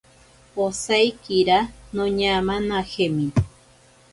[0.65, 1.57] Osaikira
[1.95, 3.27] noñamanajemi.